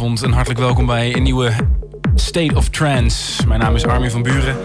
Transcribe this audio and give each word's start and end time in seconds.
en 0.00 0.32
hartelijk 0.32 0.60
welkom 0.60 0.86
bij 0.86 1.16
een 1.16 1.22
nieuwe 1.22 1.52
State 2.14 2.54
of 2.54 2.68
Trance. 2.68 3.46
Mijn 3.46 3.60
naam 3.60 3.74
is 3.74 3.86
Armin 3.86 4.10
van 4.10 4.22
Buren. 4.22 4.56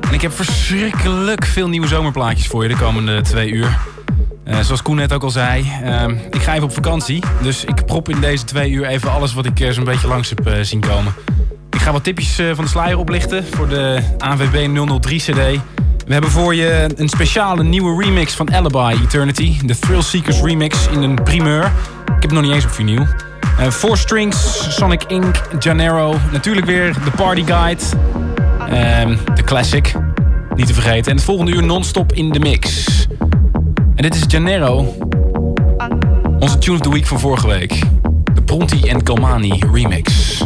En 0.00 0.12
ik 0.12 0.20
heb 0.20 0.32
verschrikkelijk 0.32 1.44
veel 1.44 1.68
nieuwe 1.68 1.86
zomerplaatjes 1.86 2.46
voor 2.46 2.62
je 2.62 2.68
de 2.68 2.76
komende 2.76 3.20
twee 3.20 3.50
uur. 3.50 3.78
Uh, 4.46 4.60
zoals 4.60 4.82
Koen 4.82 4.96
net 4.96 5.12
ook 5.12 5.22
al 5.22 5.30
zei, 5.30 5.64
uh, 5.84 6.04
ik 6.30 6.42
ga 6.42 6.52
even 6.52 6.64
op 6.64 6.72
vakantie. 6.72 7.22
Dus 7.42 7.64
ik 7.64 7.86
prop 7.86 8.08
in 8.08 8.20
deze 8.20 8.44
twee 8.44 8.70
uur 8.70 8.86
even 8.86 9.10
alles 9.10 9.34
wat 9.34 9.46
ik 9.46 9.60
uh, 9.60 9.70
zo'n 9.70 9.84
beetje 9.84 10.06
langs 10.06 10.32
heb 10.34 10.64
zien 10.64 10.80
komen. 10.80 11.14
Ik 11.70 11.80
ga 11.80 11.92
wat 11.92 12.04
tipjes 12.04 12.34
van 12.34 12.64
de 12.64 12.70
sluier 12.70 12.98
oplichten 12.98 13.44
voor 13.44 13.68
de 13.68 14.00
ANWB 14.18 14.86
003 15.00 15.18
CD. 15.18 15.60
We 16.06 16.12
hebben 16.12 16.30
voor 16.30 16.54
je 16.54 16.90
een 16.96 17.08
speciale 17.08 17.62
nieuwe 17.62 18.04
remix 18.04 18.34
van 18.34 18.54
Alibi 18.54 19.02
Eternity. 19.04 19.66
De 19.66 19.78
Thrill 19.78 20.02
Seekers 20.02 20.40
remix 20.40 20.88
in 20.88 21.02
een 21.02 21.22
primeur. 21.22 21.64
Ik 21.64 21.72
heb 22.06 22.22
het 22.22 22.32
nog 22.32 22.42
niet 22.42 22.52
eens 22.52 22.64
op 22.64 22.70
vinyl. 22.70 23.06
Uh, 23.60 23.70
Four 23.70 23.96
Strings, 23.96 24.66
Sonic 24.76 25.04
Inc., 25.04 25.40
Janero. 25.58 26.16
Natuurlijk 26.32 26.66
weer 26.66 26.92
de 27.04 27.10
Party 27.16 27.44
Guide. 27.44 27.82
Uh, 28.60 29.18
de 29.34 29.44
classic, 29.44 29.94
niet 30.54 30.66
te 30.66 30.74
vergeten. 30.74 31.10
En 31.10 31.16
het 31.16 31.24
volgende 31.24 31.52
uur 31.52 31.62
non-stop 31.62 32.12
in 32.12 32.30
de 32.30 32.38
mix. 32.38 32.86
En 33.94 34.02
dit 34.02 34.14
is 34.14 34.22
Janero. 34.26 34.96
Onze 36.38 36.58
Tune 36.58 36.76
of 36.76 36.82
the 36.82 36.90
Week 36.90 37.06
van 37.06 37.20
vorige 37.20 37.46
week. 37.46 37.82
De 38.34 38.42
Pronti 38.42 38.88
en 38.88 39.02
Kalmani 39.02 39.62
remix. 39.72 40.42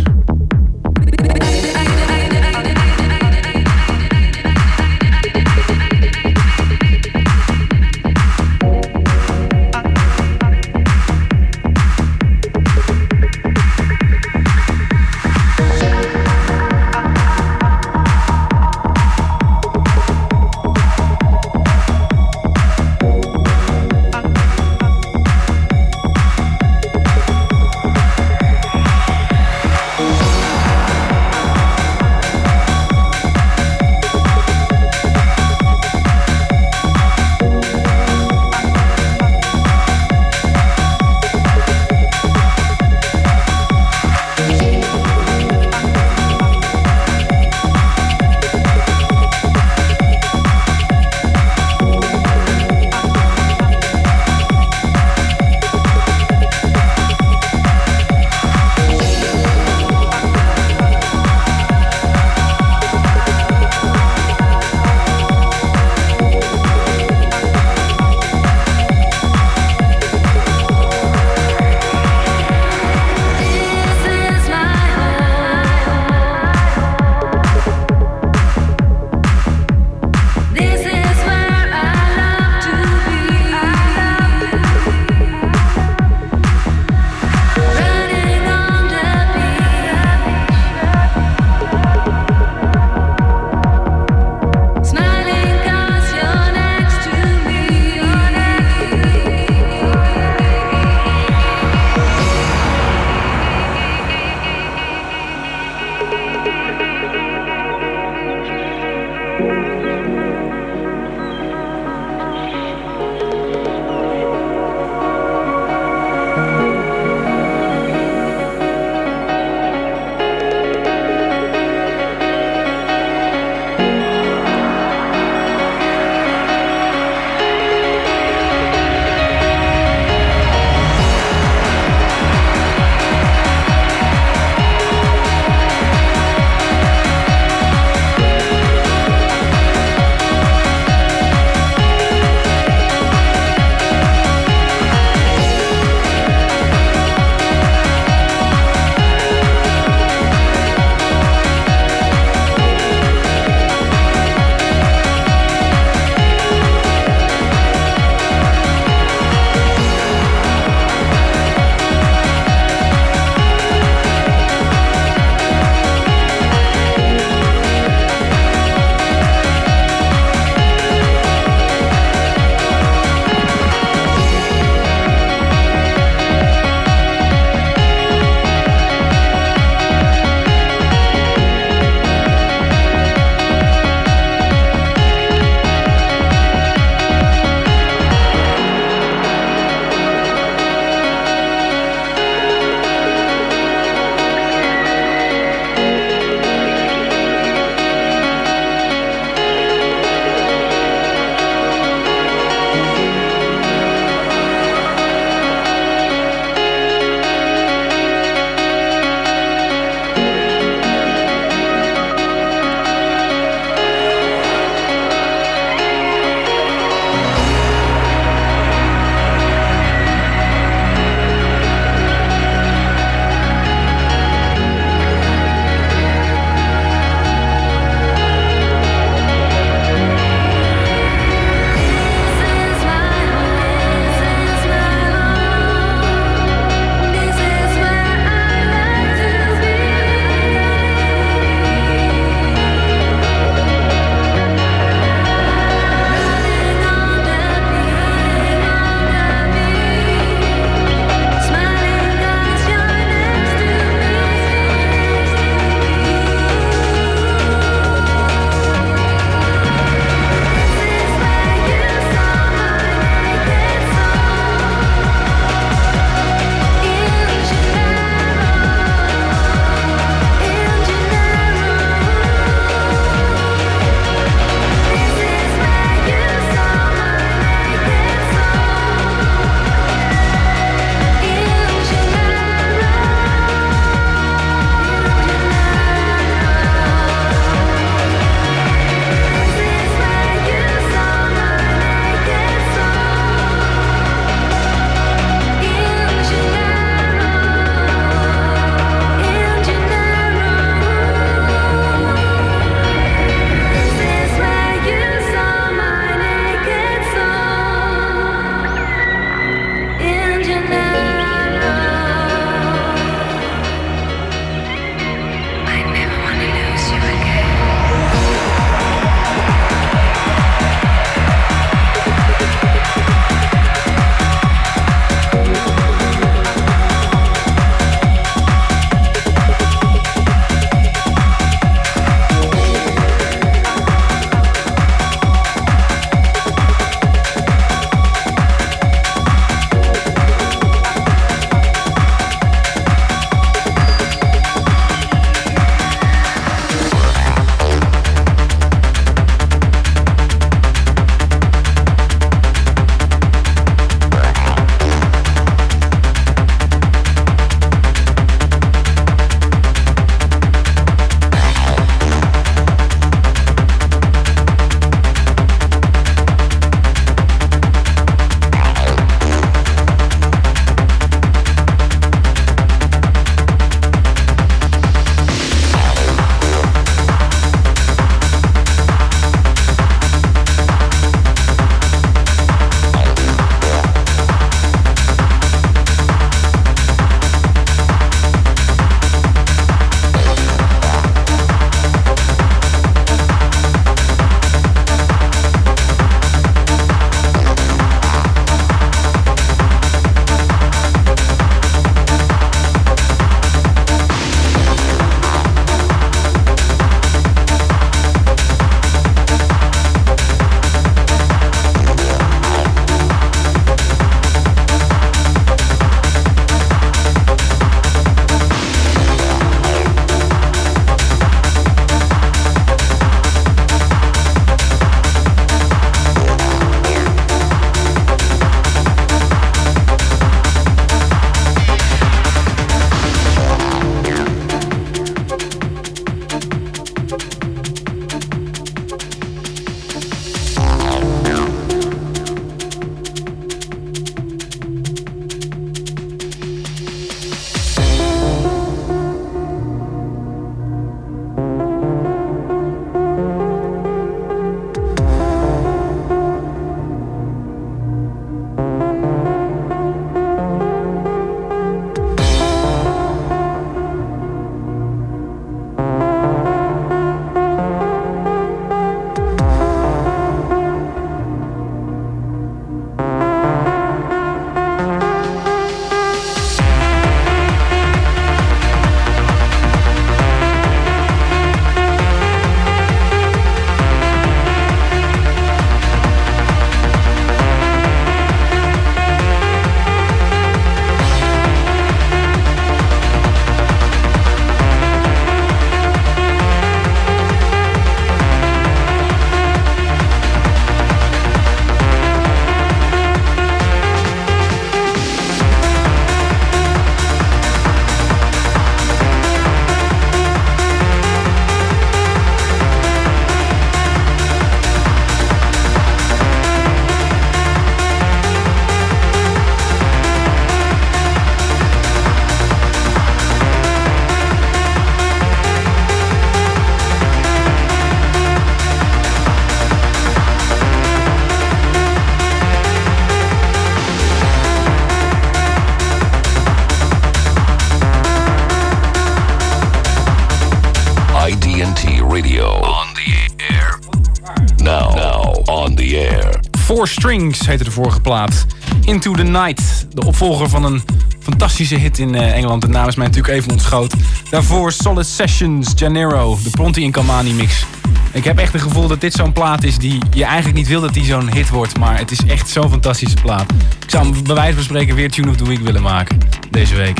Four 546.78 546.88
Strings 546.88 547.46
heette 547.46 547.64
de 547.64 547.70
vorige 547.70 548.00
plaat. 548.00 548.46
Into 548.84 549.12
the 549.12 549.22
Night, 549.22 549.86
de 549.90 550.04
opvolger 550.04 550.48
van 550.48 550.64
een 550.64 550.82
fantastische 551.20 551.74
hit 551.74 551.98
in 551.98 552.14
eh, 552.14 552.36
Engeland. 552.36 552.62
De 552.62 552.68
naam 552.68 552.88
is 552.88 552.96
mij 552.96 553.06
natuurlijk 553.06 553.34
even 553.34 553.50
ontschoot. 553.50 553.94
Daarvoor 554.30 554.72
Solid 554.72 555.06
Sessions, 555.06 555.72
Janeiro, 555.76 556.38
de 556.42 556.50
Pronti 556.50 556.82
in 556.82 556.90
Kamani 556.90 557.32
mix. 557.32 557.64
Ik 558.12 558.24
heb 558.24 558.38
echt 558.38 558.52
het 558.52 558.62
gevoel 558.62 558.88
dat 558.88 559.00
dit 559.00 559.12
zo'n 559.12 559.32
plaat 559.32 559.64
is 559.64 559.78
die 559.78 559.98
je 560.10 560.24
eigenlijk 560.24 560.56
niet 560.56 560.68
wil 560.68 560.80
dat 560.80 560.94
die 560.94 561.04
zo'n 561.04 561.32
hit 561.32 561.48
wordt. 561.48 561.78
Maar 561.78 561.98
het 561.98 562.10
is 562.10 562.24
echt 562.24 562.48
zo'n 562.48 562.70
fantastische 562.70 563.16
plaat. 563.22 563.52
Ik 563.84 563.90
zou 563.90 564.12
hem 564.12 564.24
bij 564.24 564.34
wijze 564.34 564.54
van 564.54 564.64
spreken 564.64 564.94
weer 564.94 565.10
Tune 565.10 565.30
of 565.30 565.36
the 565.36 565.44
Week 565.44 565.60
willen 565.60 565.82
maken. 565.82 566.18
Deze 566.50 566.74
week. 566.74 566.98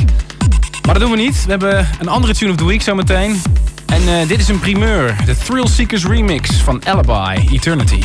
Maar 0.85 0.95
dat 0.95 1.01
doen 1.01 1.11
we 1.11 1.17
niet. 1.17 1.45
We 1.45 1.51
hebben 1.51 1.89
een 2.01 2.09
andere 2.09 2.35
Tune 2.35 2.51
of 2.51 2.57
the 2.57 2.67
Week 2.67 2.83
zometeen. 2.83 3.43
En 3.87 4.03
uh, 4.03 4.29
dit 4.29 4.41
is 4.41 4.49
een 4.49 4.61
primeur. 4.61 5.17
De 5.25 5.37
Thrill 5.37 5.67
Seekers 5.67 6.05
remix 6.05 6.51
van 6.51 6.87
Alibi 6.87 7.49
Eternity. 7.53 8.03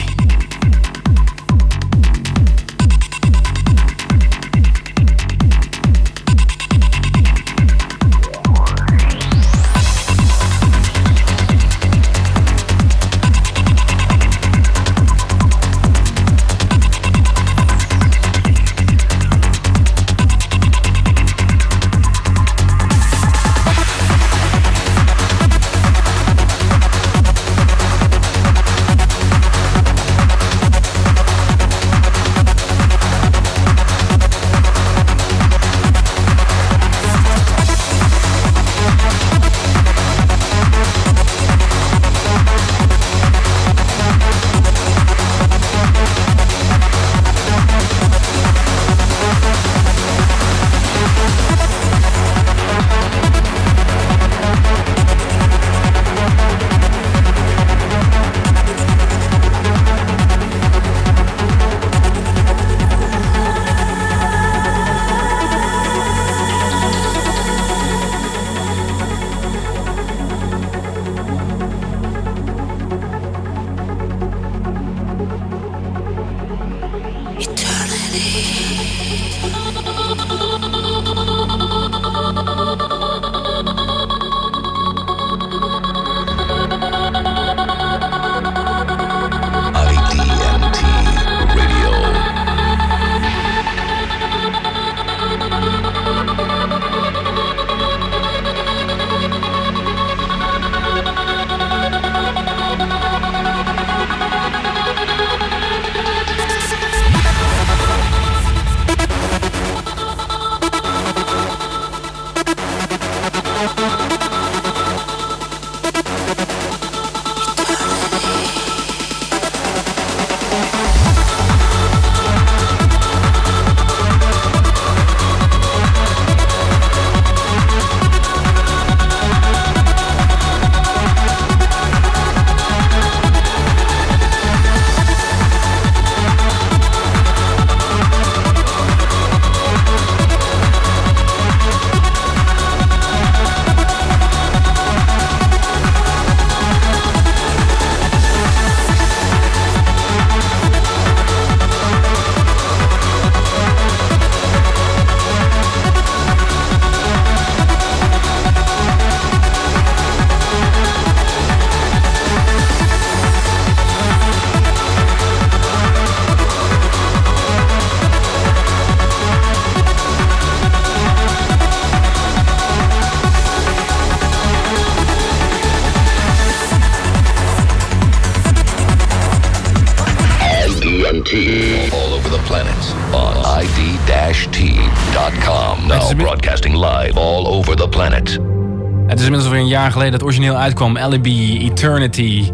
Jaar 189.73 189.91
geleden 189.91 190.11
dat 190.11 190.23
origineel 190.23 190.55
uitkwam. 190.55 190.97
Alibi, 190.97 191.59
Eternity. 191.59 192.51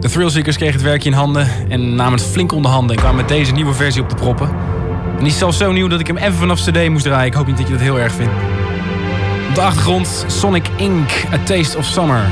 De 0.00 0.08
Thrillseekers 0.08 0.56
kregen 0.56 0.74
het 0.74 0.84
werkje 0.84 1.10
in 1.10 1.16
handen 1.16 1.48
en 1.68 1.94
namen 1.94 2.18
het 2.18 2.28
flink 2.28 2.52
onder 2.52 2.70
handen... 2.70 2.96
en 2.96 3.02
kwamen 3.02 3.20
met 3.20 3.28
deze 3.28 3.52
nieuwe 3.52 3.74
versie 3.74 4.02
op 4.02 4.08
de 4.08 4.14
proppen. 4.14 4.48
En 5.16 5.18
die 5.18 5.26
is 5.26 5.38
zelfs 5.38 5.58
zo 5.58 5.72
nieuw 5.72 5.88
dat 5.88 6.00
ik 6.00 6.06
hem 6.06 6.16
even 6.16 6.34
vanaf 6.34 6.60
cd 6.60 6.88
moest 6.88 7.04
draaien. 7.04 7.26
Ik 7.26 7.34
hoop 7.34 7.46
niet 7.46 7.56
dat 7.56 7.66
je 7.66 7.72
dat 7.72 7.82
heel 7.82 7.98
erg 7.98 8.12
vindt. 8.12 8.32
Op 9.48 9.54
de 9.54 9.60
achtergrond 9.60 10.24
Sonic 10.26 10.68
Inc. 10.76 11.10
A 11.32 11.38
Taste 11.44 11.78
of 11.78 11.84
Summer. 11.84 12.22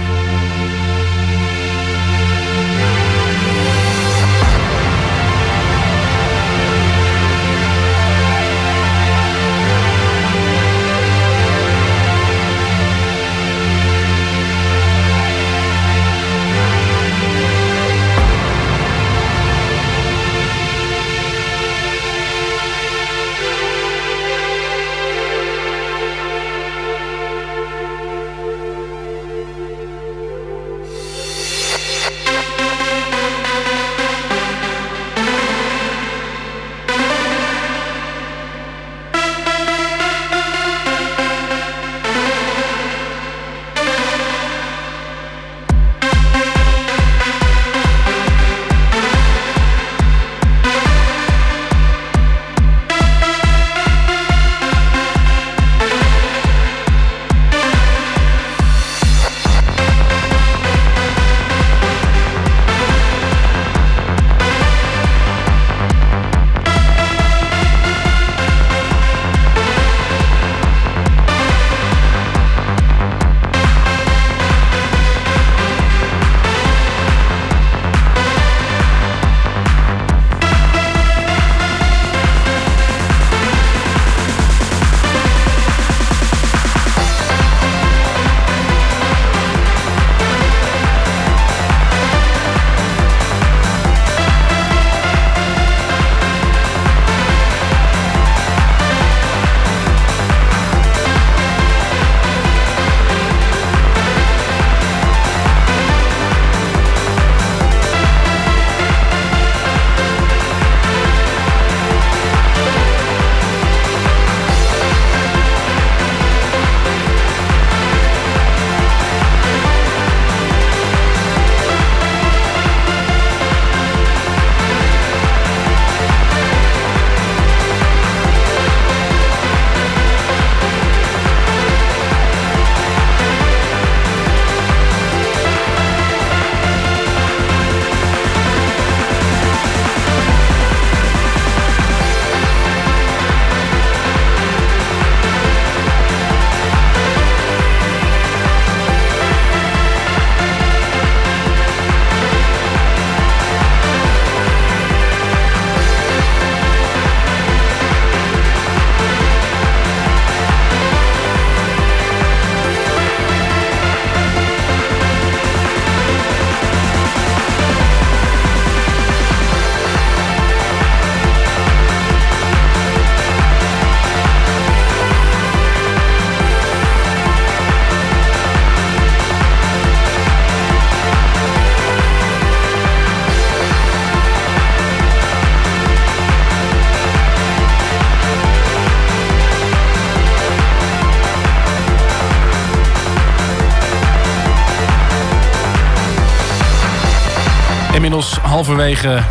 Halverwege 198.69 199.23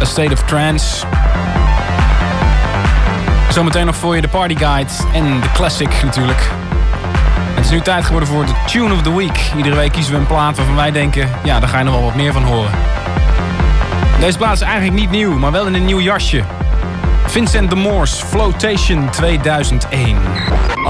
A 0.00 0.04
State 0.04 0.32
of 0.32 0.42
Trance. 0.42 1.06
Zometeen 3.50 3.86
nog 3.86 3.96
voor 3.96 4.14
je 4.14 4.20
de 4.20 4.28
Party 4.28 4.56
Guide 4.56 4.90
en 5.12 5.40
de 5.40 5.50
Classic 5.52 6.02
natuurlijk. 6.02 6.50
Het 7.54 7.64
is 7.64 7.70
nu 7.70 7.80
tijd 7.80 8.04
geworden 8.04 8.28
voor 8.28 8.46
de 8.46 8.52
Tune 8.66 8.94
of 8.94 9.02
the 9.02 9.16
Week. 9.16 9.50
Iedere 9.56 9.74
week 9.74 9.92
kiezen 9.92 10.12
we 10.12 10.18
een 10.18 10.26
plaat 10.26 10.56
waarvan 10.56 10.74
wij 10.74 10.90
denken... 10.90 11.28
ja, 11.44 11.60
daar 11.60 11.68
ga 11.68 11.78
je 11.78 11.84
nog 11.84 11.94
wel 11.94 12.04
wat 12.04 12.14
meer 12.14 12.32
van 12.32 12.42
horen. 12.42 12.70
Deze 14.20 14.38
plaat 14.38 14.54
is 14.54 14.60
eigenlijk 14.60 14.94
niet 14.94 15.10
nieuw, 15.10 15.38
maar 15.38 15.52
wel 15.52 15.66
in 15.66 15.74
een 15.74 15.84
nieuw 15.84 16.00
jasje. 16.00 16.44
Vincent 17.26 17.70
de 17.70 17.76
Moors, 17.76 18.12
Flotation 18.12 19.10
2001. 19.10 20.16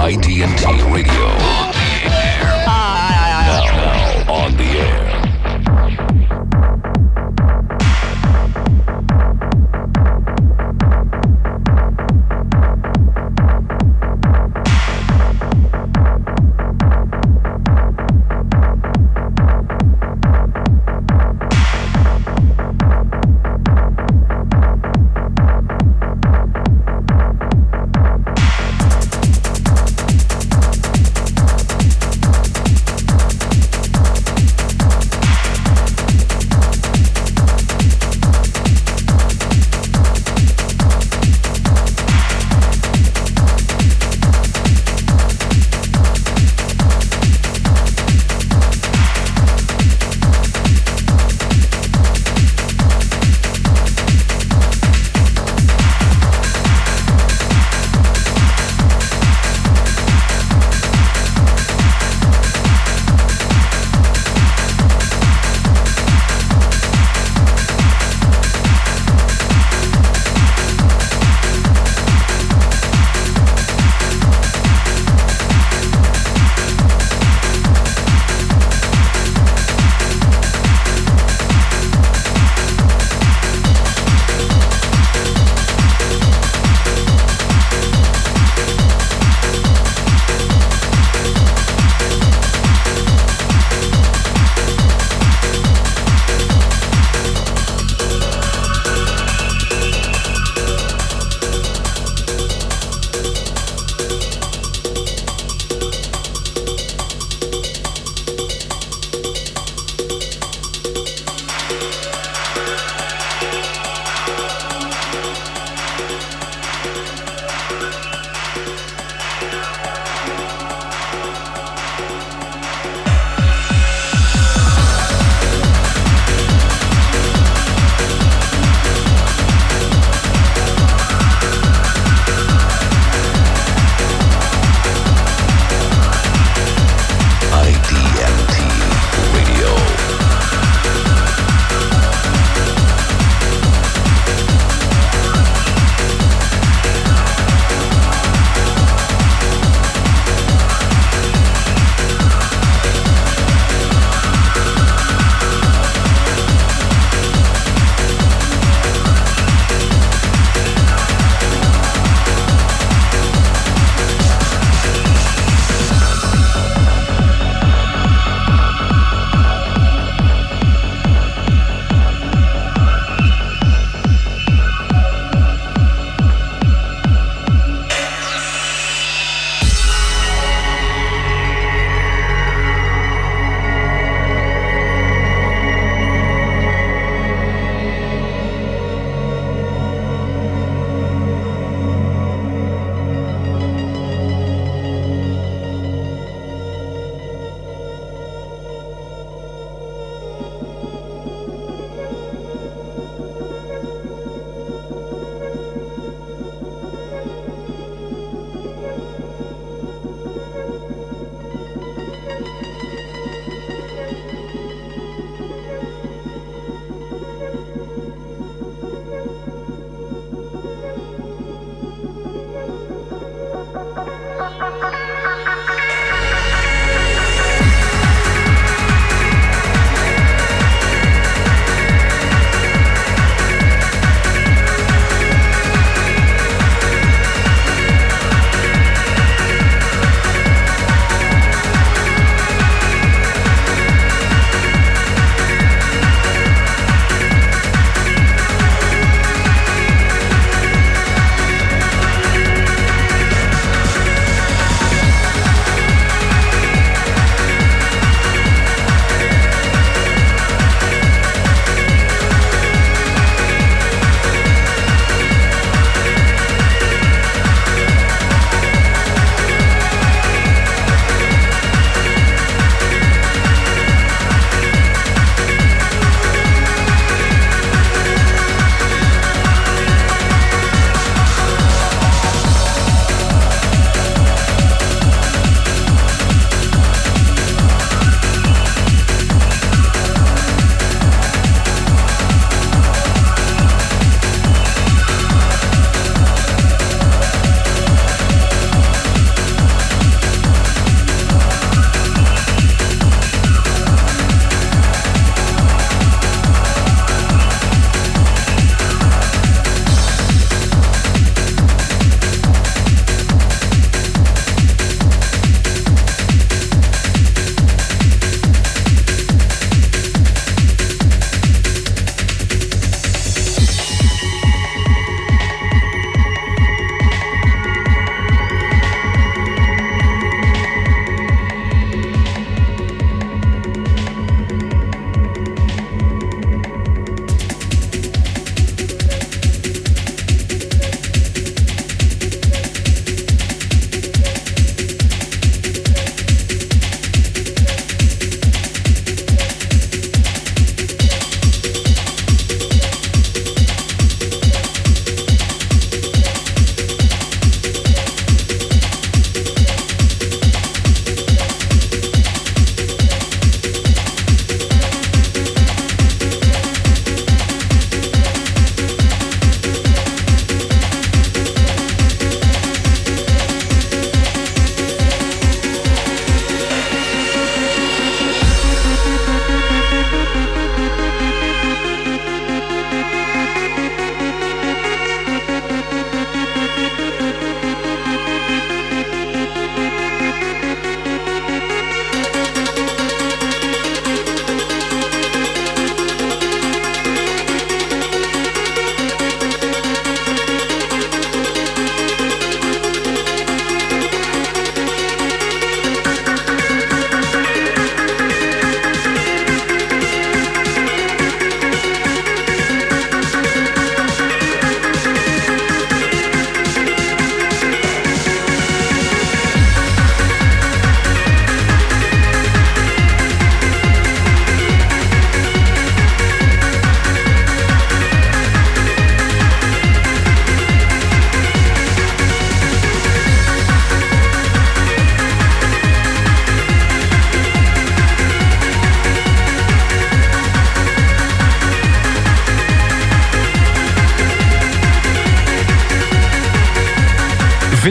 IDT 0.09 0.61
Radio. 0.61 1.29
Now, 2.67 3.65
now 4.27 4.45
on 4.45 4.57
the 4.57 4.80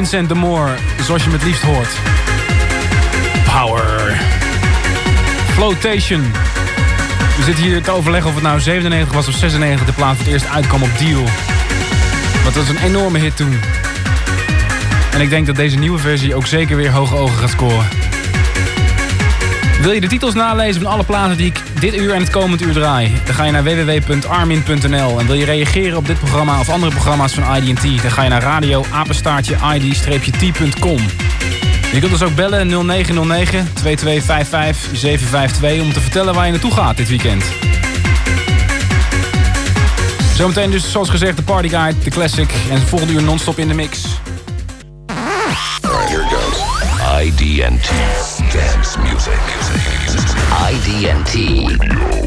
Vincent 0.10 0.30
de 0.30 0.36
Moor, 0.36 0.69
zoals 1.02 1.24
je 1.24 1.30
me 1.30 1.36
het 1.36 1.45
liefst 1.45 1.62
hoort. 1.62 1.89
Power. 3.45 4.17
Flotation. 5.52 6.32
We 7.38 7.43
zitten 7.43 7.63
hier 7.63 7.82
te 7.82 7.91
overleggen 7.91 8.30
of 8.30 8.36
het 8.36 8.43
nou 8.43 8.60
97 8.60 9.13
was 9.13 9.28
of 9.28 9.34
96 9.34 9.86
de 9.86 9.93
plaat 9.93 10.15
voor 10.15 10.26
het 10.26 10.34
eerst 10.34 10.48
uitkwam 10.48 10.84
op 10.84 10.98
Deal. 10.98 11.24
Want 12.43 12.56
dat 12.56 12.56
was 12.56 12.69
een 12.69 12.84
enorme 12.84 13.19
hit 13.19 13.36
toen. 13.36 13.60
En 15.13 15.22
ik 15.22 15.30
denk 15.30 15.45
dat 15.45 15.56
deze 15.56 15.78
nieuwe 15.78 16.00
versie 16.00 16.36
ook 16.36 16.45
zeker 16.45 16.76
weer 16.76 16.91
hoge 16.91 17.15
ogen 17.15 17.38
gaat 17.38 17.50
scoren. 17.50 17.88
Wil 19.82 19.91
je 19.91 20.02
de 20.02 20.08
titels 20.08 20.34
nalezen 20.34 20.82
van 20.82 20.91
alle 20.91 21.04
platen 21.04 21.38
die 21.38 21.45
ik 21.48 21.62
dit 21.80 21.96
uur 21.96 22.13
en 22.13 22.20
het 22.20 22.30
komend 22.30 22.62
uur 22.62 22.74
draai? 22.74 23.13
Dan 23.26 23.36
ga 23.36 23.44
je 23.44 23.52
naar 23.52 23.63
www.armin.nl. 23.63 25.20
En 25.20 25.26
wil 25.26 25.36
je 25.36 25.46
reageren 25.46 25.98
op 25.98 26.08
dit 26.08 26.20
programma 26.20 26.60
of 26.60 26.70
andere 26.70 26.92
programma's 26.92 27.34
van 27.34 27.56
ID&T? 27.56 28.02
Dan 28.02 28.12
ga 28.12 28.24
je 28.24 28.30
naar 28.30 28.42
radio 28.42 28.86
apenstaartje 28.92 29.56
id-t.com. 29.74 31.00
Je 31.94 32.00
kunt 32.00 32.12
ons 32.12 32.24
ook 32.24 32.36
bellen 32.36 32.68
0909 32.68 33.70
2255 33.74 34.98
752 34.98 35.82
om 35.82 35.94
te 35.94 36.00
vertellen 36.00 36.34
waar 36.34 36.46
je 36.46 36.52
naartoe 36.52 36.72
gaat 36.72 36.98
dit 36.98 37.10
weekend. 37.10 37.44
Zometeen 40.36 40.72
dus 40.72 40.92
zoals 40.92 41.10
gezegd 41.10 41.38
de 41.38 41.44
Party 41.44 41.70
Guide, 41.70 42.00
de 42.04 42.10
Classic 42.10 42.52
en 42.70 42.82
volgende 42.82 43.13
uur 43.13 43.24
non-stop 43.24 43.58
in 43.58 43.68
de 43.68 43.74
mix. 43.74 44.04
Here 45.82 46.24
goes. 46.24 46.58
ID&T 47.24 47.89
Dance 48.54 49.00
Music. 49.00 49.39
ID&T. 49.72 49.88
IDNT. 50.62 52.18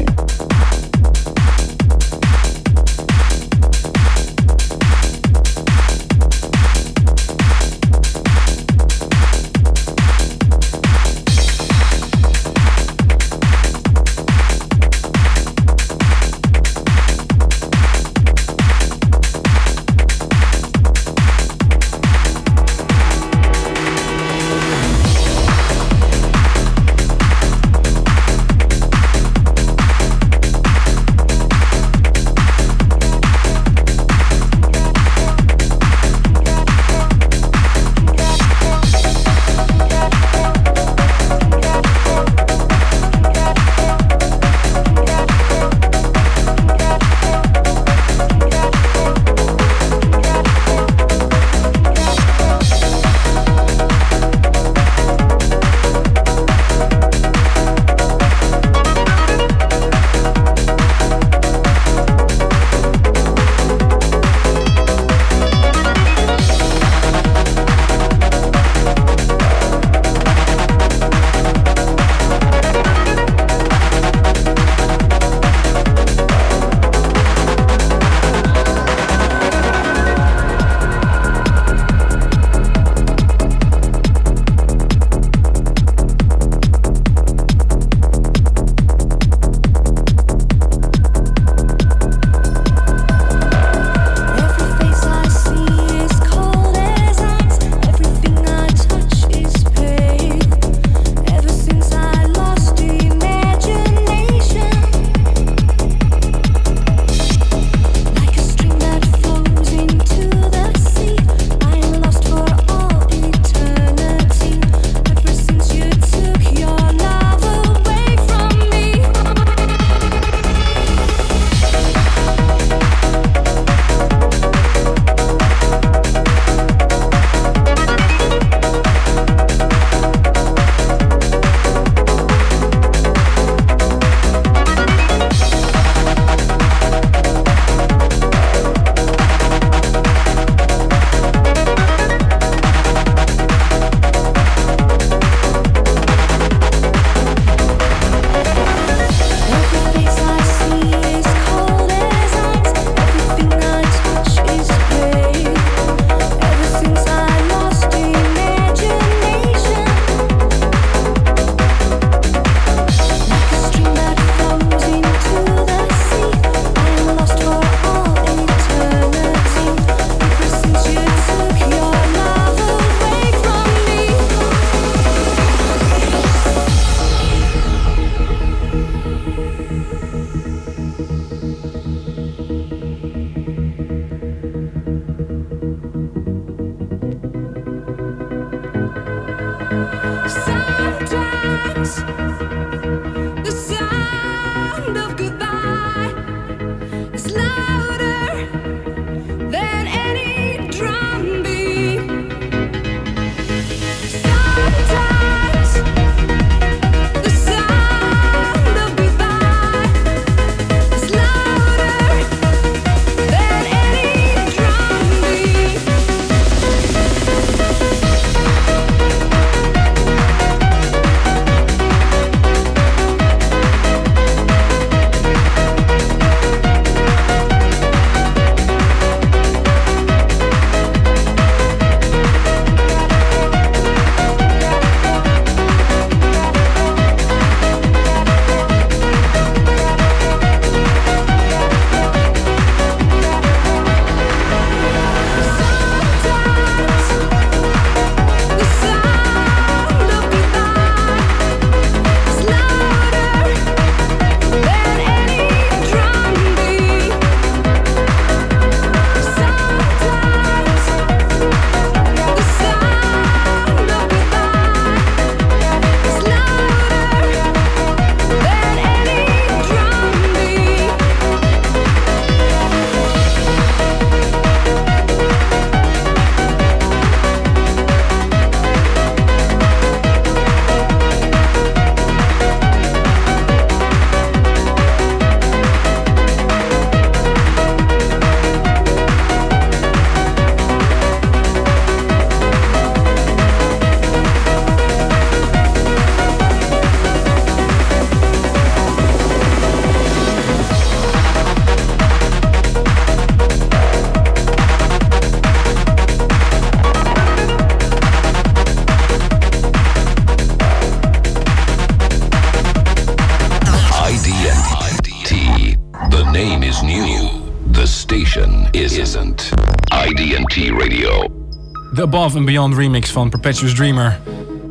Above 322.23 322.37
and 322.37 322.45
Beyond 322.45 322.75
remix 322.75 323.09
van 323.09 323.29
Perpetuous 323.29 323.73
Dreamer 323.73 324.19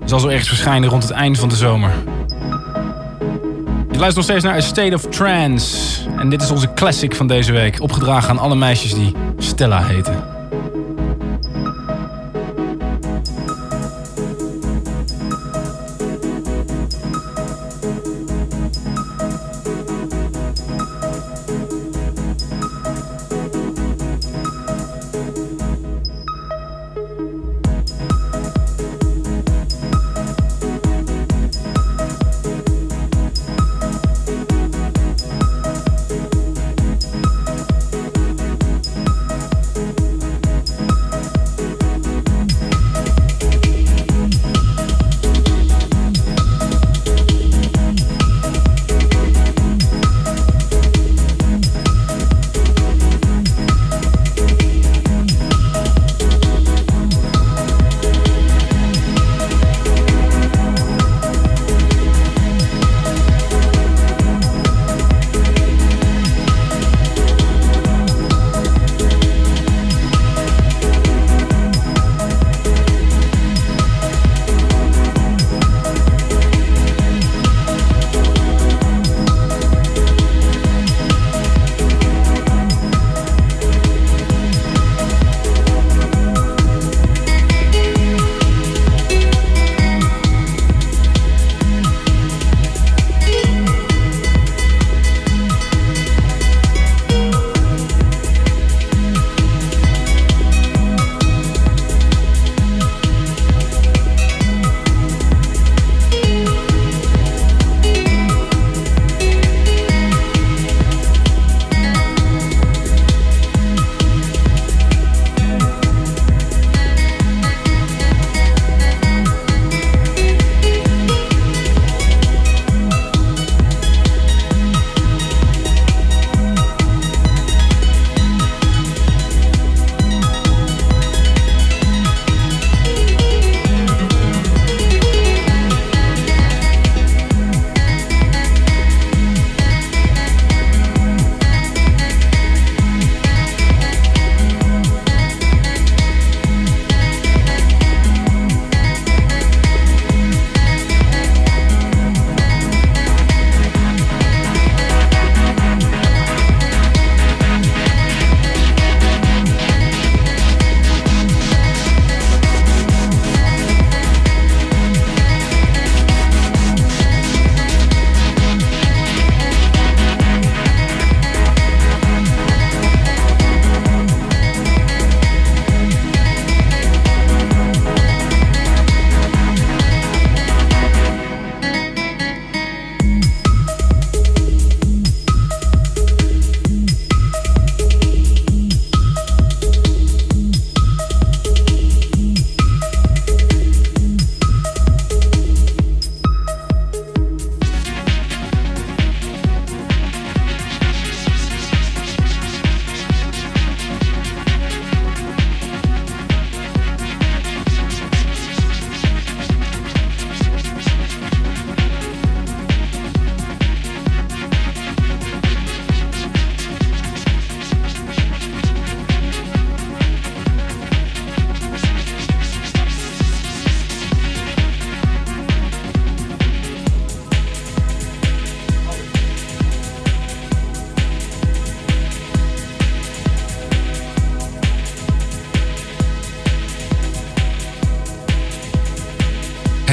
zal 0.05 0.21
zo 0.21 0.29
ergens 0.29 0.49
verschijnen 0.49 0.89
rond 0.89 1.03
het 1.03 1.13
einde 1.13 1.39
van 1.39 1.49
de 1.49 1.57
zomer. 1.57 1.91
Je 3.91 3.99
luistert 3.99 4.15
nog 4.15 4.25
steeds 4.25 4.45
naar 4.45 4.55
A 4.55 4.61
State 4.61 4.95
of 4.95 5.07
Trance. 5.07 5.99
En 6.19 6.29
dit 6.29 6.43
is 6.43 6.51
onze 6.51 6.73
classic 6.75 7.15
van 7.15 7.27
deze 7.27 7.53
week. 7.53 7.81
Opgedragen 7.81 8.31
aan 8.31 8.39
alle 8.39 8.55
meisjes 8.55 8.95
die 8.95 9.15
Stella 9.39 9.83
heten. 9.83 10.32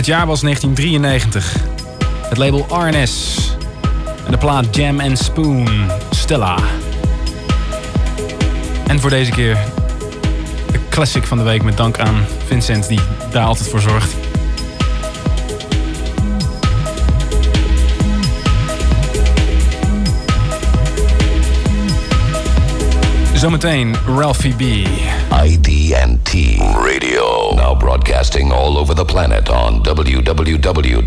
Jaar 0.10 0.28
was 0.28 0.42
1993. 0.42 1.56
Het 2.30 2.38
label 2.38 2.66
RNS. 2.70 3.36
En 4.26 4.32
de 4.32 4.38
plaat 4.38 4.76
Jam 4.76 5.00
and 5.00 5.18
Spoon, 5.18 5.70
Stella. 6.10 6.58
En 8.88 9.00
voor 9.00 9.10
deze 9.10 9.32
keer 9.32 9.58
de 10.72 10.80
classic 10.90 11.26
van 11.26 11.38
de 11.38 11.44
week 11.44 11.64
met 11.64 11.78
dank 11.78 12.00
aan 12.00 12.26
Vincent 12.46 12.88
die 12.88 13.00
daar 13.32 13.46
altijd 13.46 13.70
voor 13.70 13.82
zorgt. 13.82 14.16
Zometeen 23.34 23.96
Ralphie 24.06 24.54
B. 24.54 24.88
IDNT 26.30 26.84
Radio. 26.86 27.56
Now 27.56 27.74
broadcasting 27.74 28.52
all 28.52 28.78
over 28.78 28.94
the 28.94 29.04
planet 29.04 29.50
on 29.50 29.82
www.id-t.com. 29.82 31.00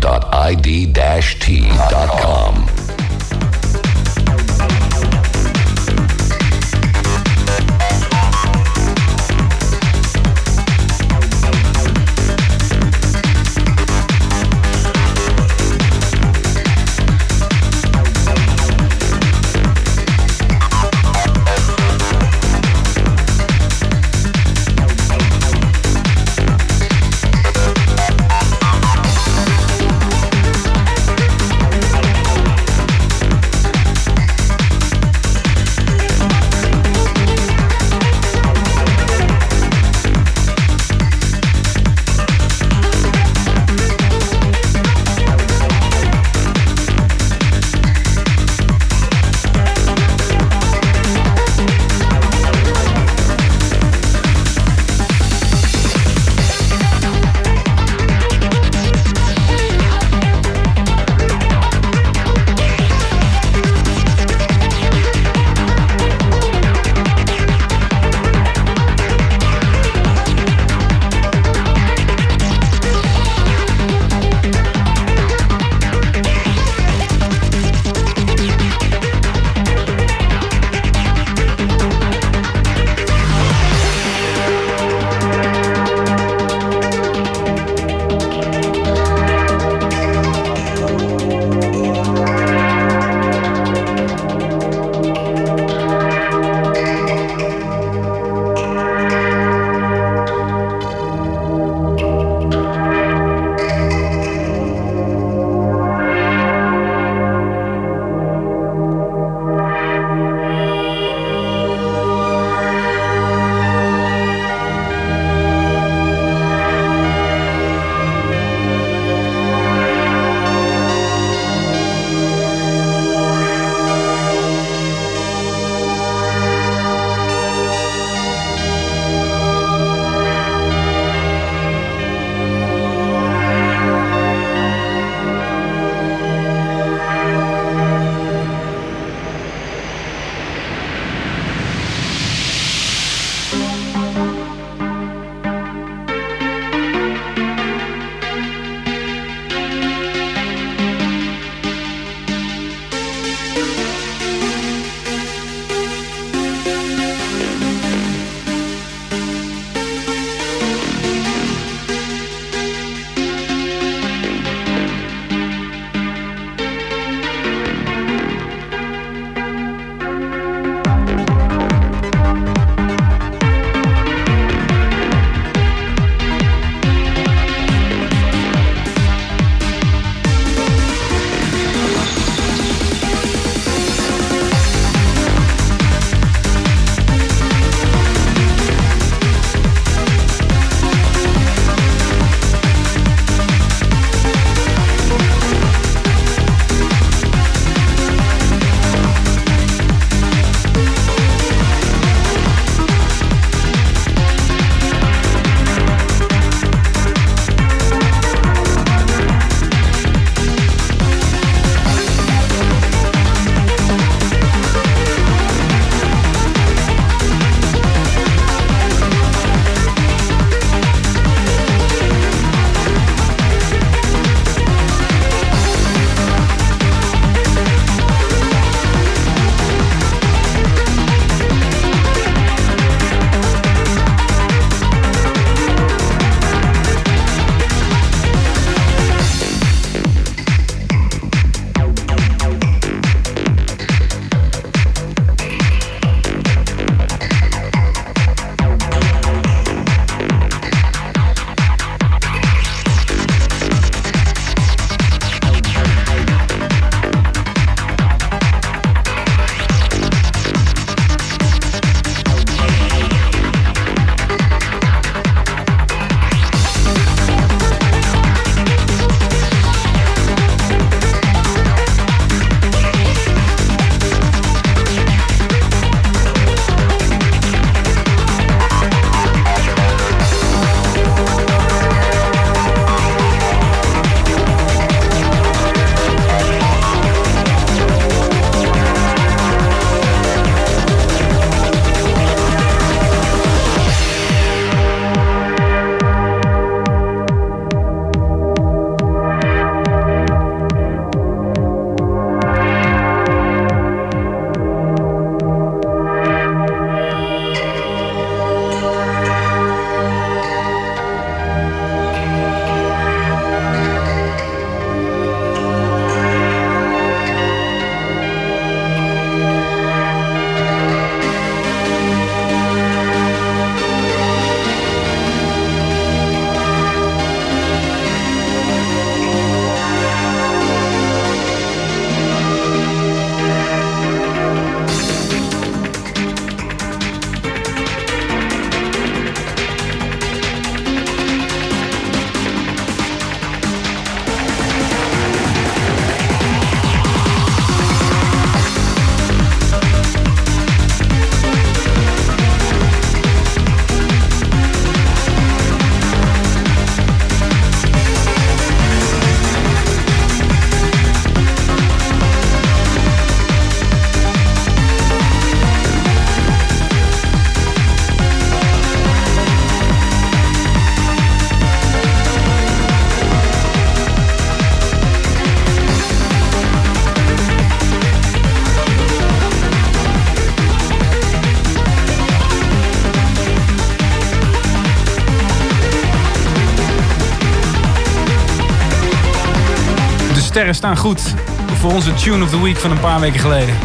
sterren 390.63 390.75
staan 390.75 390.97
goed 390.97 391.33
voor 391.79 391.91
onze 391.91 392.13
Tune 392.13 392.43
of 392.43 392.49
the 392.49 392.63
Week 392.63 392.77
van 392.77 392.91
een 392.91 392.99
paar 392.99 393.19
weken 393.19 393.39
geleden. 393.39 393.75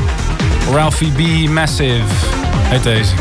Ralphie 0.72 1.12
B. 1.12 1.48
Massive 1.48 2.02
heet 2.62 2.82
deze. 2.82 3.14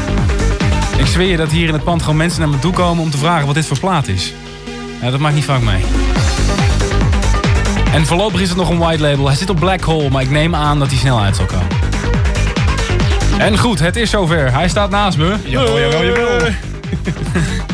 Ik 0.97 1.05
zweer 1.05 1.29
je 1.29 1.37
dat 1.37 1.51
hier 1.51 1.67
in 1.67 1.73
het 1.73 1.83
pand 1.83 2.01
gewoon 2.01 2.17
mensen 2.17 2.39
naar 2.39 2.49
me 2.49 2.59
toe 2.59 2.73
komen 2.73 3.03
om 3.03 3.11
te 3.11 3.17
vragen 3.17 3.45
wat 3.45 3.55
dit 3.55 3.65
voor 3.65 3.79
plaat 3.79 4.07
is. 4.07 4.33
Ja, 5.01 5.11
dat 5.11 5.19
maakt 5.19 5.35
niet 5.35 5.43
vaak 5.43 5.61
mee. 5.61 5.83
En 7.93 8.05
voorlopig 8.05 8.41
is 8.41 8.49
het 8.49 8.57
nog 8.57 8.69
een 8.69 8.77
white 8.77 9.01
label. 9.01 9.27
Hij 9.27 9.35
zit 9.35 9.49
op 9.49 9.59
Black 9.59 9.81
Hole, 9.81 10.09
maar 10.09 10.21
ik 10.21 10.29
neem 10.29 10.55
aan 10.55 10.79
dat 10.79 10.87
hij 10.87 10.97
snel 10.97 11.21
uit 11.21 11.35
zal 11.35 11.45
komen. 11.45 11.67
En 13.37 13.57
goed, 13.57 13.79
het 13.79 13.95
is 13.95 14.09
zover. 14.09 14.53
Hij 14.53 14.69
staat 14.69 14.89
naast 14.89 15.17
me. 15.17 15.35
Jawel, 15.43 15.79
jawel, 15.79 16.05
jawel. 16.05 16.49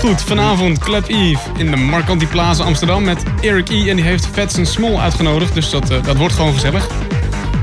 Goed, 0.00 0.22
vanavond 0.22 0.78
Club 0.78 1.08
Eve 1.08 1.40
in 1.58 1.70
de 1.70 1.76
Marcanti 1.76 2.26
Plaza 2.26 2.64
Amsterdam 2.64 3.04
met 3.04 3.22
Eric 3.40 3.68
E. 3.68 3.88
En 3.88 3.96
die 3.96 4.04
heeft 4.04 4.26
Fats 4.26 4.56
en 4.56 4.66
Small 4.66 4.96
uitgenodigd, 4.96 5.54
dus 5.54 5.70
dat, 5.70 5.90
uh, 5.90 6.04
dat 6.04 6.16
wordt 6.16 6.34
gewoon 6.34 6.52
gezellig. 6.52 6.88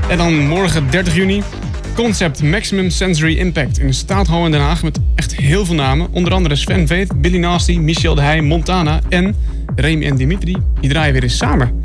En 0.08 0.16
dan 0.16 0.46
morgen 0.46 0.90
30 0.90 1.14
juni 1.14 1.42
Concept 1.94 2.42
Maximum 2.42 2.90
Sensory 2.90 3.38
Impact 3.38 3.78
in 3.78 3.86
de 3.86 3.92
Staathal 3.92 4.44
in 4.44 4.50
Den 4.50 4.60
Haag 4.60 4.82
met 4.82 4.98
echt 5.14 5.36
heel 5.36 5.64
veel 5.64 5.74
namen. 5.74 6.08
Onder 6.10 6.32
andere 6.32 6.56
Sven 6.56 6.86
Veet, 6.86 7.20
Billy 7.20 7.38
Nasty, 7.38 7.78
Michel 7.78 8.14
de 8.14 8.20
Heij, 8.20 8.40
Montana 8.40 9.00
en 9.08 9.34
Remy 9.76 10.04
en 10.04 10.16
Dimitri. 10.16 10.56
Die 10.80 10.90
draaien 10.90 11.12
weer 11.12 11.22
eens 11.22 11.36
samen. 11.36 11.77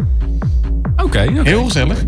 Oké, 1.14 1.30
okay, 1.30 1.44
Heel 1.44 1.64
gezellig. 1.64 2.04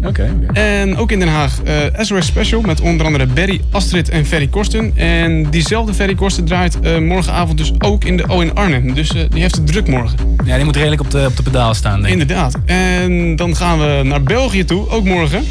En 0.53 0.97
ook 0.97 1.11
in 1.11 1.19
Den 1.19 1.27
Haag 1.27 1.61
uh, 1.67 1.73
SOS 1.97 2.25
Special 2.25 2.61
met 2.61 2.81
onder 2.81 3.05
andere 3.05 3.25
Berry, 3.25 3.61
Astrid 3.71 4.09
en 4.09 4.25
Ferry 4.25 4.47
Korsten. 4.47 4.91
En 4.95 5.49
diezelfde 5.49 5.93
Ferry 5.93 6.15
Korsten 6.15 6.45
draait 6.45 6.77
uh, 6.81 6.97
morgenavond 6.97 7.57
dus 7.57 7.71
ook 7.79 8.03
in 8.03 8.17
de 8.17 8.29
O 8.29 8.39
in 8.39 8.55
Arnhem. 8.55 8.93
Dus 8.93 9.15
uh, 9.15 9.21
die 9.29 9.41
heeft 9.41 9.55
het 9.55 9.67
druk 9.67 9.87
morgen. 9.87 10.17
Ja, 10.45 10.55
die 10.55 10.65
moet 10.65 10.75
redelijk 10.75 11.01
op 11.01 11.11
de, 11.11 11.25
op 11.27 11.35
de 11.35 11.43
pedaal 11.43 11.73
staan, 11.73 12.01
denk 12.01 12.05
ik. 12.05 12.11
Inderdaad. 12.11 12.55
En 12.65 13.35
dan 13.35 13.55
gaan 13.55 13.79
we 13.79 14.01
naar 14.03 14.23
België 14.23 14.65
toe, 14.65 14.89
ook 14.89 15.05
morgen. 15.05 15.43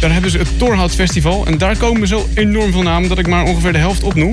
Daar 0.00 0.12
hebben 0.12 0.30
ze 0.30 0.38
het 0.38 0.58
Torhout 0.58 0.94
Festival. 0.94 1.46
En 1.46 1.58
daar 1.58 1.76
komen 1.76 2.08
zo 2.08 2.26
enorm 2.34 2.72
veel 2.72 2.82
namen 2.82 3.08
dat 3.08 3.18
ik 3.18 3.26
maar 3.26 3.44
ongeveer 3.44 3.72
de 3.72 3.78
helft 3.78 4.02
opnoem. 4.02 4.32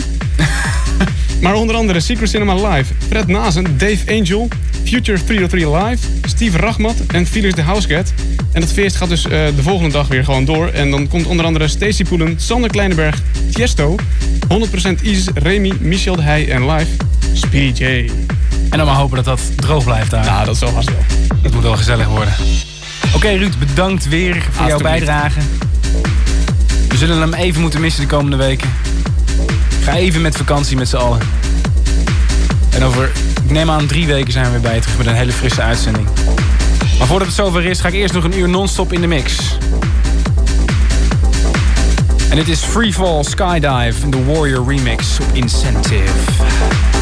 maar 1.41 1.55
onder 1.55 1.75
andere 1.75 1.99
Secret 1.99 2.29
Cinema 2.29 2.53
Live, 2.53 2.93
Fred 3.07 3.27
Nazen, 3.27 3.77
Dave 3.77 4.19
Angel, 4.19 4.47
Future 4.83 5.23
303 5.23 5.77
Live, 5.77 6.07
Steve 6.27 6.57
Rachmat 6.57 6.95
en 7.07 7.25
Felix 7.25 7.53
de 7.53 7.61
Housecat. 7.61 8.13
En 8.53 8.61
dat 8.61 8.71
feest 8.71 8.95
gaat 8.95 9.09
dus 9.09 9.25
uh, 9.25 9.31
de 9.31 9.61
volgende 9.61 9.91
dag 9.91 10.07
weer 10.07 10.23
gewoon 10.23 10.45
door. 10.45 10.67
En 10.67 10.91
dan 10.91 11.07
komt 11.07 11.25
onder 11.25 11.45
andere 11.45 11.67
Stacey 11.67 12.05
Poelen, 12.05 12.39
Sander 12.39 12.69
Kleinenberg, 12.69 13.21
Tiesto, 13.51 13.95
100% 14.97 15.01
Isis, 15.01 15.27
Remy, 15.33 15.73
Michel 15.79 16.15
de 16.15 16.21
Heij 16.21 16.49
en 16.49 16.71
live 16.71 16.91
Speedy 17.33 17.83
J. 17.83 18.11
En 18.69 18.77
dan 18.77 18.85
maar 18.85 18.95
hopen 18.95 19.15
dat 19.15 19.25
dat 19.25 19.41
droog 19.55 19.83
blijft 19.83 20.11
daar. 20.11 20.25
Nou, 20.25 20.45
dat 20.45 20.57
zal 20.57 20.69
vast 20.69 20.89
wel. 20.89 21.03
Het 21.41 21.53
moet 21.53 21.63
wel 21.63 21.75
gezellig 21.75 22.07
worden. 22.07 22.33
Oké 23.05 23.15
okay, 23.15 23.37
Ruud, 23.37 23.59
bedankt 23.59 24.07
weer 24.07 24.47
voor 24.51 24.67
jouw 24.67 24.79
bijdrage. 24.79 25.39
We 26.87 26.97
zullen 26.97 27.21
hem 27.21 27.33
even 27.33 27.61
moeten 27.61 27.81
missen 27.81 28.01
de 28.01 28.07
komende 28.07 28.37
weken. 28.37 28.69
Ga 29.83 29.95
even 29.95 30.21
met 30.21 30.37
vakantie 30.37 30.77
met 30.77 30.87
z'n 30.87 30.95
allen. 30.95 31.19
En 32.69 32.83
over, 32.83 33.11
ik 33.43 33.51
neem 33.51 33.69
aan, 33.69 33.85
drie 33.85 34.05
weken 34.05 34.33
zijn 34.33 34.45
we 34.45 34.51
weer 34.51 34.61
bij 34.61 34.79
terug 34.79 34.97
met 34.97 35.07
een 35.07 35.15
hele 35.15 35.31
frisse 35.31 35.61
uitzending. 35.61 36.02
Maar 37.03 37.11
voordat 37.11 37.27
het 37.27 37.37
zover 37.37 37.65
is, 37.65 37.79
ga 37.79 37.87
ik 37.87 37.93
eerst 37.93 38.13
nog 38.13 38.23
een 38.23 38.37
uur 38.37 38.49
non-stop 38.49 38.93
in 38.93 39.01
de 39.01 39.07
mix. 39.07 39.57
En 42.29 42.35
dit 42.35 42.47
is 42.47 42.59
Freefall 42.59 43.23
Skydive, 43.23 44.09
de 44.09 44.25
Warrior 44.25 44.67
remix 44.67 45.19
op 45.19 45.27
Incentive. 45.33 46.92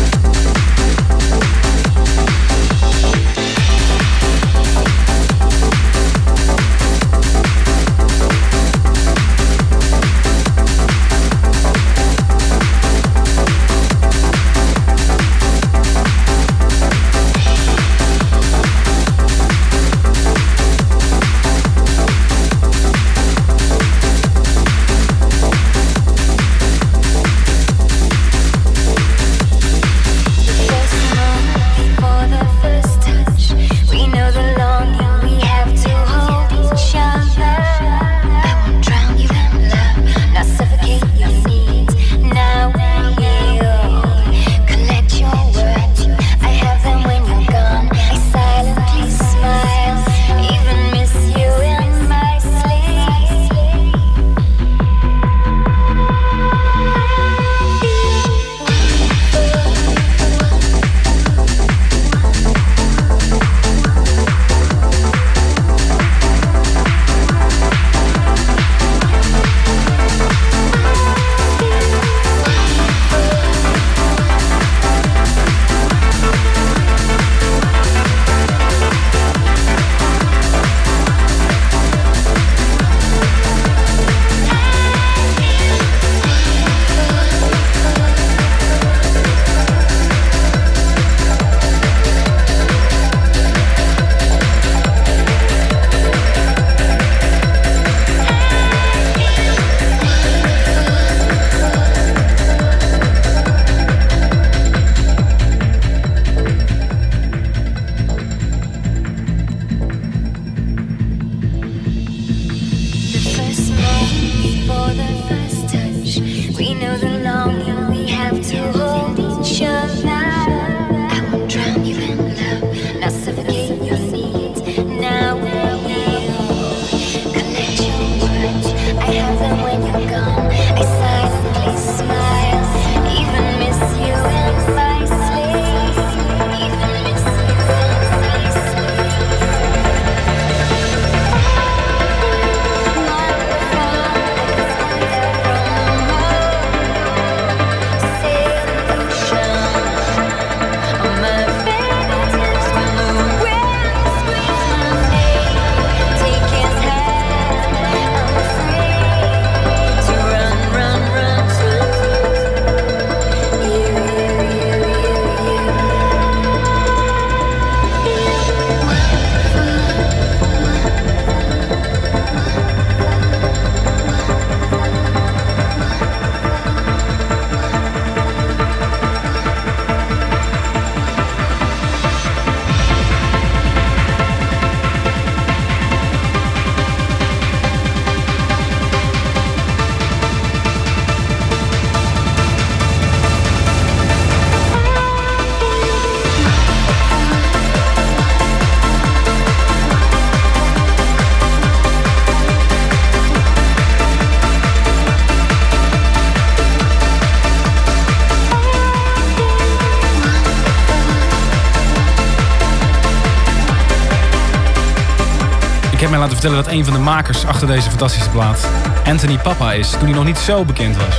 Heb 216.02 216.10
mij 216.10 216.20
laten 216.20 216.42
vertellen 216.42 216.64
dat 216.64 216.74
een 216.74 216.86
van 216.86 216.94
de 216.94 217.00
makers 217.00 217.46
achter 217.46 217.68
deze 217.68 217.90
fantastische 217.90 218.30
plaat 218.30 218.68
Anthony 219.06 219.38
Papa 219.38 219.74
is, 219.74 219.90
toen 219.90 220.04
hij 220.04 220.12
nog 220.12 220.24
niet 220.24 220.38
zo 220.38 220.66
bekend 220.66 220.96
was. 220.98 221.16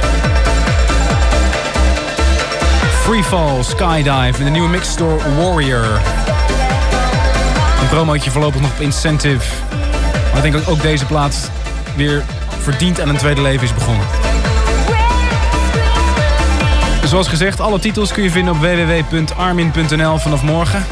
Freefall, 3.03 3.63
Skydive 3.63 4.39
in 4.39 4.45
de 4.45 4.51
nieuwe 4.51 4.69
mixstore 4.69 5.35
Warrior. 5.37 6.01
Een 7.81 7.89
promootje 7.89 8.31
voorlopig 8.31 8.61
nog 8.61 8.71
op 8.71 8.81
Incentive. 8.81 9.45
Maar 10.11 10.45
ik 10.45 10.53
denk 10.53 10.65
dat 10.65 10.75
ook 10.75 10.83
deze 10.83 11.07
plaat 11.07 11.51
weer 11.97 12.23
verdiend 12.59 13.01
aan 13.01 13.09
een 13.09 13.17
tweede 13.17 13.43
leven 13.43 13.65
is 13.65 13.75
begonnen. 13.75 14.07
Zoals 17.05 17.29
gezegd, 17.29 17.61
alle 17.61 17.79
titels 17.79 18.13
kun 18.13 18.23
je 18.23 18.31
vinden 18.31 18.55
op 18.55 18.61
www.armin.nl 18.61 20.19
vanaf 20.19 20.43
morgen. 20.43 20.85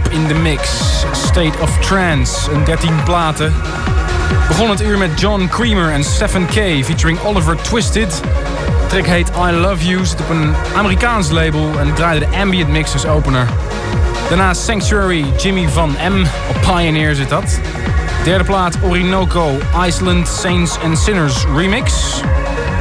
In 0.00 0.26
de 0.26 0.34
mix. 0.34 0.70
State 1.12 1.52
of 1.60 1.78
Trance, 1.78 2.50
een 2.50 2.64
13 2.64 3.02
platen. 3.04 3.54
Begon 4.48 4.70
het 4.70 4.82
uur 4.82 4.98
met 4.98 5.20
John 5.20 5.48
Creamer 5.50 5.90
en 5.90 6.04
Stephen 6.04 6.46
K. 6.46 6.84
featuring 6.84 7.20
Oliver 7.20 7.56
Twisted. 7.56 8.20
De 8.20 8.86
track 8.86 9.06
heet 9.06 9.30
I 9.48 9.50
Love 9.50 9.86
You, 9.86 10.04
zit 10.04 10.20
op 10.20 10.30
een 10.30 10.54
Amerikaans 10.76 11.30
label 11.30 11.78
en 11.78 11.94
draaide 11.94 12.26
de 12.26 12.38
ambient 12.38 12.68
mix 12.68 12.92
als 12.92 13.06
opener. 13.06 13.46
Daarna 14.28 14.54
Sanctuary, 14.54 15.24
Jimmy 15.36 15.68
van 15.68 15.90
M. 15.90 16.20
Op 16.48 16.60
Pioneer 16.60 17.14
zit 17.14 17.28
dat. 17.28 17.60
Derde 18.24 18.44
plaat 18.44 18.76
Orinoco, 18.82 19.58
Iceland, 19.86 20.28
Saints 20.28 20.78
and 20.84 20.98
Sinners 20.98 21.44
remix. 21.56 22.20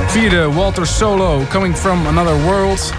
Vierde 0.07 0.51
Walter 0.53 0.87
Solo, 0.87 1.45
Coming 1.49 1.75
From 1.75 2.07
Another 2.07 2.41
World. 2.41 2.93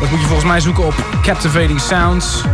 Dat 0.00 0.10
moet 0.10 0.20
je 0.20 0.26
volgens 0.26 0.48
mij 0.48 0.60
zoeken 0.60 0.86
op 0.86 0.94
Captivating 1.22 1.80
Sounds. 1.80 2.44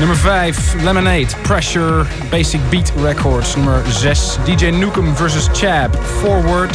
Nummer 0.00 0.14
5, 0.14 0.84
Lemonade, 0.84 1.28
Pressure, 1.42 2.06
Basic 2.30 2.60
Beat 2.70 2.92
Records. 2.98 3.56
Nummer 3.56 3.84
6, 3.84 4.36
DJ 4.46 4.70
Nukem 4.70 5.12
vs. 5.12 5.48
Chab, 5.48 5.92
Forward. 6.22 6.70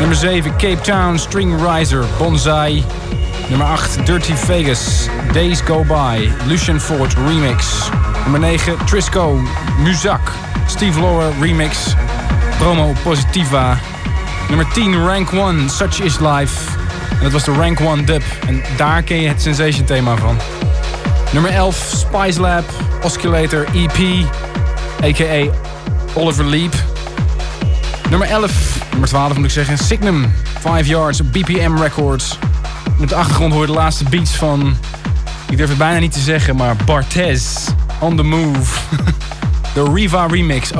Nummer 0.00 0.14
7, 0.14 0.56
Cape 0.56 0.80
Town, 0.84 1.18
String 1.18 1.52
Riser, 1.54 2.04
Bonsai. 2.18 2.84
Nummer 3.50 3.64
8, 3.64 4.06
Dirty 4.06 4.34
Vegas, 4.46 5.08
Days 5.32 5.60
Go 5.60 5.82
By, 5.82 6.32
Lucian 6.46 6.78
Ford 6.78 7.10
Remix. 7.26 7.90
Nummer 8.24 8.38
9, 8.38 8.78
Trisco, 8.86 9.44
Muzak, 9.82 10.22
Steve 10.68 10.96
Laura 10.98 11.32
Remix. 11.40 11.94
Promo 12.60 12.94
Positiva. 13.02 13.76
Nummer 14.50 14.66
10, 14.72 14.94
Rank 14.94 15.32
1, 15.32 15.68
Such 15.68 16.00
Is 16.00 16.20
Life. 16.20 16.78
En 17.10 17.22
dat 17.22 17.32
was 17.32 17.44
de 17.44 17.52
Rank 17.52 17.80
1 17.80 18.04
dub. 18.04 18.22
En 18.46 18.62
daar 18.76 19.02
ken 19.02 19.20
je 19.20 19.28
het 19.28 19.42
Sensation 19.42 19.84
thema 19.84 20.16
van. 20.16 20.55
Nummer 21.36 21.54
11, 21.54 21.92
Spice 21.96 22.40
Lab, 22.40 22.64
Oscillator 23.02 23.66
EP, 23.74 24.26
a.k.a. 25.02 25.50
Oliver 26.14 26.44
Leap. 26.44 26.74
Nummer 28.10 28.28
11, 28.28 28.78
nummer 28.90 29.08
12 29.08 29.36
moet 29.36 29.44
ik 29.44 29.50
zeggen, 29.50 29.78
Signum, 29.78 30.32
5 30.60 30.86
Yards, 30.86 31.30
BPM 31.30 31.76
Records. 31.76 32.38
Met 32.98 33.08
de 33.08 33.14
achtergrond 33.14 33.52
hoor 33.52 33.60
je 33.60 33.66
de 33.66 33.72
laatste 33.72 34.04
beats 34.04 34.30
van, 34.30 34.76
ik 35.50 35.56
durf 35.56 35.68
het 35.68 35.78
bijna 35.78 35.98
niet 35.98 36.12
te 36.12 36.20
zeggen, 36.20 36.56
maar 36.56 36.76
Barthez, 36.86 37.68
On 38.00 38.16
The 38.16 38.22
Move. 38.22 38.78
De 39.74 39.90
Riva 39.94 40.26
remix, 40.26 40.72